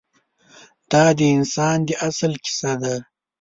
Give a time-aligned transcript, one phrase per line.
[0.91, 2.95] دا د انسان د اصل کیسه ده.